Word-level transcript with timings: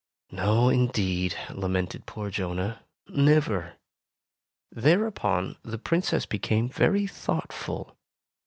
"No, 0.31 0.69
indeed," 0.69 1.35
lamented 1.51 2.07
poor 2.07 2.31
Jonah, 2.31 2.81
"never!" 3.07 3.73
Thereupon 4.71 5.57
the 5.61 5.77
Princess 5.77 6.25
became 6.25 6.67
very 6.69 7.05
thoughtful. 7.05 7.95